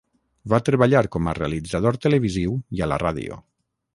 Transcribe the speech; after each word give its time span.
Va 0.53 0.59
treballar 0.69 1.01
com 1.15 1.27
a 1.27 1.35
realitzador 1.39 2.01
televisiu 2.07 2.57
i 2.79 2.83
a 2.87 2.91
la 2.93 3.01
ràdio. 3.07 3.41